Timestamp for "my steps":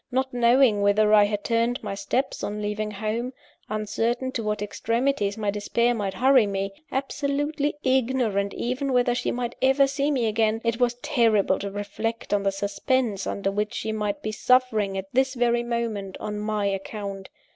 1.83-2.43